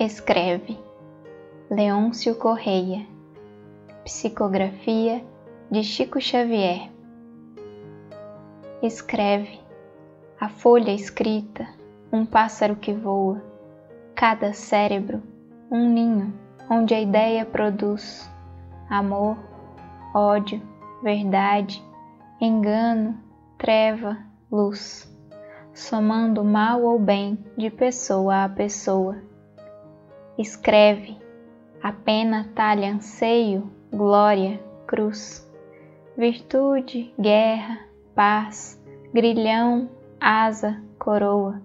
Escreve. 0.00 0.78
Leôncio 1.68 2.36
Correia. 2.36 3.04
Psicografia 4.04 5.24
de 5.68 5.82
Chico 5.82 6.20
Xavier. 6.20 6.88
Escreve. 8.80 9.58
A 10.40 10.48
folha 10.48 10.92
escrita, 10.92 11.66
um 12.12 12.24
pássaro 12.24 12.76
que 12.76 12.92
voa, 12.92 13.42
cada 14.14 14.52
cérebro, 14.52 15.20
um 15.68 15.92
ninho 15.92 16.32
onde 16.70 16.94
a 16.94 17.00
ideia 17.00 17.44
produz 17.44 18.30
amor, 18.88 19.36
ódio, 20.14 20.62
verdade, 21.02 21.84
engano, 22.40 23.18
treva, 23.58 24.16
luz, 24.48 25.12
somando 25.74 26.44
mal 26.44 26.84
ou 26.84 27.00
bem 27.00 27.36
de 27.56 27.68
pessoa 27.68 28.44
a 28.44 28.48
pessoa 28.48 29.26
escreve, 30.38 31.18
a 31.82 31.92
pena 31.92 32.48
talha 32.54 32.92
anseio, 32.92 33.70
glória, 33.92 34.62
cruz, 34.86 35.44
virtude, 36.16 37.12
guerra, 37.18 37.80
paz, 38.14 38.80
grilhão, 39.12 39.90
asa, 40.20 40.82
coroa. 40.98 41.60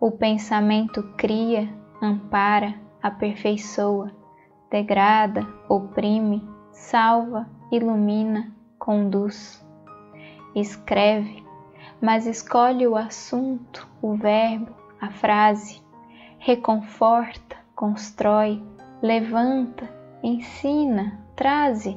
O 0.00 0.10
pensamento 0.10 1.02
cria, 1.16 1.68
ampara, 2.00 2.74
aperfeiçoa, 3.02 4.10
degrada, 4.70 5.46
oprime, 5.68 6.46
salva, 6.72 7.48
ilumina, 7.70 8.54
conduz. 8.78 9.64
Escreve, 10.54 11.44
mas 12.00 12.26
escolhe 12.26 12.86
o 12.86 12.96
assunto, 12.96 13.88
o 14.00 14.14
verbo, 14.14 14.72
a 15.00 15.10
frase, 15.10 15.82
reconforta, 16.38 17.47
constrói, 17.78 18.60
levanta, 19.00 19.88
ensina, 20.20 21.16
traze, 21.36 21.96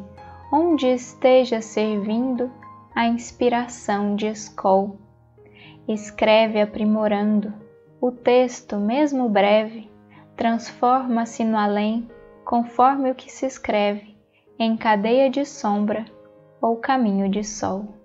onde 0.53 0.85
esteja 0.85 1.59
servindo 1.59 2.51
a 2.93 3.07
inspiração 3.07 4.15
de 4.15 4.27
escol. 4.27 4.99
Escreve 5.87 6.61
aprimorando, 6.61 7.51
o 7.99 8.11
texto, 8.11 8.77
mesmo 8.77 9.27
breve, 9.27 9.89
transforma-se 10.37 11.43
no 11.43 11.57
além, 11.57 12.07
conforme 12.45 13.09
o 13.09 13.15
que 13.15 13.31
se 13.31 13.47
escreve, 13.47 14.15
em 14.59 14.77
cadeia 14.77 15.31
de 15.31 15.43
sombra 15.45 16.05
ou 16.61 16.77
caminho 16.77 17.27
de 17.27 17.43
sol. 17.43 18.00